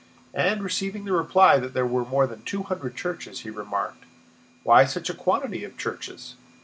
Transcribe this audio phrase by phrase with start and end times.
[0.33, 4.03] And receiving the reply that there were more than two hundred churches, he remarked:
[4.63, 6.33] "Why such a quantity of churches?"